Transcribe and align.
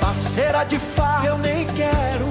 parceira 0.00 0.64
de 0.64 0.78
farra 0.78 1.28
eu 1.28 1.38
nem 1.38 1.66
quero. 1.66 2.24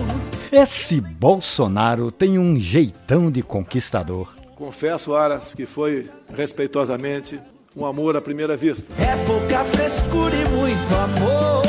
Esse 0.51 1.01
Bolsonaro 1.01 2.11
tem 2.11 2.37
um 2.37 2.55
jeitão 2.59 3.31
de 3.31 3.41
conquistador. 3.41 4.29
Confesso, 4.55 5.15
Aras, 5.15 5.53
que 5.53 5.65
foi 5.65 6.09
respeitosamente 6.33 7.39
um 7.75 7.85
amor 7.85 8.15
à 8.15 8.21
primeira 8.21 8.55
vista. 8.55 8.93
É 9.01 9.15
pouca 9.25 9.63
frescura 9.65 10.33
e 10.35 10.49
muito 10.49 10.95
amor. 10.95 11.63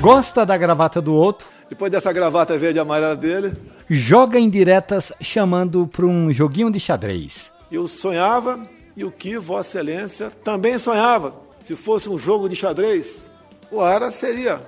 Gosta 0.00 0.44
da 0.44 0.56
gravata 0.56 1.00
do 1.00 1.14
outro, 1.14 1.46
Depois 1.68 1.90
dessa 1.90 2.12
gravata 2.12 2.56
verde 2.58 2.78
e 2.78 2.80
amarela 2.80 3.16
dele, 3.16 3.52
joga 3.88 4.38
indiretas 4.38 5.12
chamando 5.20 5.86
para 5.86 6.04
um 6.04 6.30
joguinho 6.30 6.70
de 6.70 6.78
xadrez. 6.80 7.50
eu 7.72 7.88
sonhava 7.88 8.60
e 8.96 9.04
o 9.04 9.10
que 9.10 9.38
Vossa 9.38 9.78
Excelência 9.78 10.30
também 10.42 10.78
sonhava. 10.78 11.43
Se 11.64 11.74
fosse 11.74 12.10
um 12.10 12.18
jogo 12.18 12.46
de 12.46 12.54
xadrez, 12.54 13.22
o 13.70 13.80
Aras 13.80 14.16
seria 14.16 14.60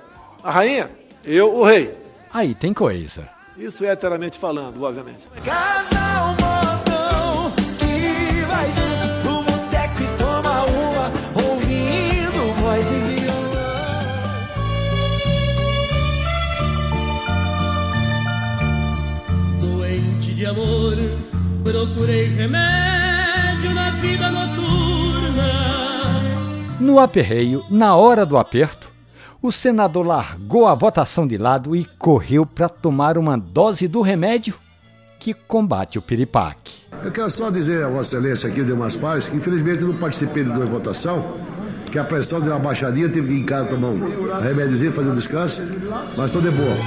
a 0.43 0.49
rainha, 0.49 0.89
eu 1.23 1.55
o 1.55 1.63
rei. 1.63 1.95
Aí 2.33 2.55
tem 2.55 2.73
coisa. 2.73 3.29
Isso 3.55 3.85
é 3.85 3.89
heteramente 3.89 4.39
falando, 4.39 4.81
obviamente. 4.81 5.27
Casal 5.45 6.29
modão 6.29 7.51
que 7.77 8.41
vai 8.47 8.65
junto 8.71 9.21
pro 9.21 9.43
boteco 9.43 10.01
e 10.01 10.07
toma 10.17 10.65
uma, 10.65 11.11
ouvindo 11.47 12.53
voz 12.61 12.85
e 12.87 12.99
violão. 13.13 13.77
Doente 19.61 20.33
de 20.33 20.45
amor, 20.47 20.97
procurei 21.63 22.25
remédio 22.29 23.71
na 23.75 23.91
vida 24.01 24.31
noturna. 24.31 25.66
No 26.79 26.99
aperreio, 26.99 27.65
na 27.71 27.95
hora 27.95 28.23
do 28.23 28.37
aperto, 28.37 28.91
o 29.41 29.51
senador 29.51 30.05
largou 30.05 30.67
a 30.67 30.75
votação 30.75 31.27
de 31.27 31.37
lado 31.37 31.75
e 31.75 31.85
correu 31.97 32.45
para 32.45 32.69
tomar 32.69 33.17
uma 33.17 33.35
dose 33.35 33.87
do 33.87 34.01
remédio 34.01 34.53
que 35.19 35.33
combate 35.33 35.97
o 35.97 36.01
piripaque. 36.01 36.75
Eu 37.03 37.11
quero 37.11 37.29
só 37.31 37.49
dizer 37.49 37.83
a 37.83 37.89
Vossa 37.89 38.17
Excelência 38.17 38.49
aqui, 38.49 38.63
Demais 38.63 38.95
Pares, 38.95 39.27
que 39.27 39.35
infelizmente 39.35 39.81
eu 39.81 39.87
não 39.87 39.95
participei 39.95 40.43
de 40.43 40.51
duas 40.51 40.69
votação, 40.69 41.25
que 41.91 41.97
a 41.97 42.03
pressão 42.03 42.39
deu 42.39 42.51
uma 42.51 42.59
baixadinha, 42.59 43.09
tive 43.09 43.27
que 43.27 43.33
ir 43.33 43.41
em 43.41 43.45
casa 43.45 43.69
tomar 43.69 43.87
um 43.87 44.39
remédiozinho, 44.39 44.93
fazer 44.93 45.09
um 45.09 45.15
descanso, 45.15 45.63
mas 46.15 46.25
estou 46.25 46.41
de 46.43 46.51
boa. 46.51 46.77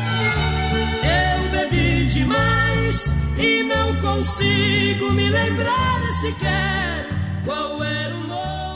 Eu 1.03 1.51
bebi 1.51 2.07
demais 2.07 3.13
e 3.37 3.65
não 3.65 3.97
consigo 3.97 5.13
me 5.13 5.29
lembrar 5.29 6.01
sequer 6.21 7.09
qual 7.45 7.83
era 7.83 8.17
o. 8.17 8.20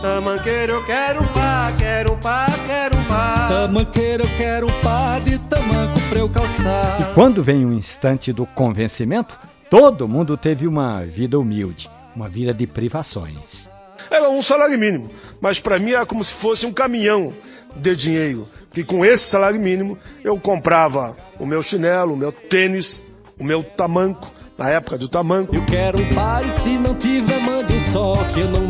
Tamanqueiro, 0.05 0.75
eu 0.75 0.85
quero 0.85 1.23
um 1.23 1.27
pá, 1.29 1.73
quero 1.79 2.13
um 2.13 2.19
pá, 2.19 2.47
quero 2.67 2.95
um 2.95 3.05
pá. 3.07 3.49
Tamanqueiro, 3.49 4.25
eu 4.25 4.37
quero 4.37 4.67
um 4.67 4.83
pá 4.83 5.19
de 5.19 5.39
tamanco 5.39 5.99
pra 6.11 6.19
eu 6.19 6.29
calçar. 6.29 7.15
Quando 7.15 7.43
vem 7.43 7.65
o 7.65 7.73
instante 7.73 8.31
do 8.31 8.45
convencimento, 8.45 9.41
todo 9.71 10.07
mundo 10.07 10.37
teve 10.37 10.67
uma 10.67 11.07
vida 11.07 11.39
humilde, 11.39 11.89
uma 12.15 12.29
vida 12.29 12.53
de 12.53 12.67
privações. 12.67 13.67
É 14.11 14.21
um 14.29 14.43
salário 14.43 14.79
mínimo, 14.79 15.11
mas 15.41 15.59
para 15.59 15.79
mim 15.79 15.93
é 15.93 16.05
como 16.05 16.23
se 16.23 16.35
fosse 16.35 16.67
um 16.67 16.73
caminhão 16.73 17.33
de 17.75 17.97
dinheiro. 17.97 18.47
Porque 18.69 18.85
com 18.85 19.07
esse 19.07 19.25
salário 19.25 19.59
mínimo 19.59 19.97
eu 20.23 20.39
comprava 20.39 21.17
o 21.39 21.47
meu 21.47 21.63
chinelo, 21.63 22.13
o 22.13 22.17
meu 22.19 22.31
tênis, 22.31 23.03
o 23.39 23.43
meu 23.43 23.65
tamanco, 23.65 24.31
na 24.59 24.71
época 24.71 24.99
do 24.99 25.09
tamanco. 25.09 25.55
Eu 25.55 25.65
quero 25.65 25.99
um 25.99 26.11
par 26.11 26.45
e 26.45 26.51
se 26.51 26.79
não 26.79 26.95
tiver, 26.95 27.41
mande 27.41 27.73
um 27.73 27.81
só. 27.93 28.15
Que 28.25 28.41
eu 28.41 28.49
não 28.49 28.64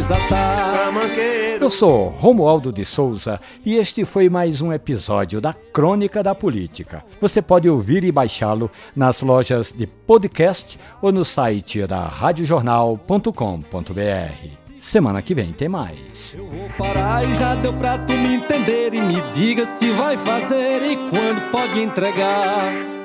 desatar. 0.00 0.70
Tamanqueiro. 0.90 1.64
Eu 1.64 1.70
sou 1.70 2.08
Romualdo 2.08 2.72
de 2.72 2.84
Souza 2.84 3.40
e 3.64 3.76
este 3.76 4.04
foi 4.04 4.28
mais 4.28 4.60
um 4.60 4.72
episódio 4.72 5.40
da 5.40 5.52
Crônica 5.52 6.22
da 6.22 6.34
Política. 6.34 7.04
Você 7.20 7.42
pode 7.42 7.68
ouvir 7.68 8.02
e 8.02 8.10
baixá-lo 8.10 8.70
nas 8.96 9.20
lojas 9.20 9.72
de 9.72 9.86
podcast 9.86 10.80
ou 11.02 11.12
no 11.12 11.24
site 11.24 11.86
da 11.86 12.00
radiojornal.com.br. 12.00 14.48
Semana 14.78 15.20
que 15.20 15.34
vem 15.34 15.52
tem 15.52 15.68
mais. 15.68 16.34
Eu 16.34 16.46
vou 16.46 16.70
parar 16.78 17.28
e 17.28 17.34
já 17.34 17.54
deu 17.54 17.74
pra 17.74 17.98
tu 17.98 18.14
me 18.14 18.36
entender. 18.36 18.94
E 18.94 19.00
me 19.00 19.20
diga 19.32 19.66
se 19.66 19.90
vai 19.90 20.16
fazer 20.16 20.82
e 20.82 20.96
quando 21.10 21.50
pode 21.50 21.78
entregar. 21.78 22.99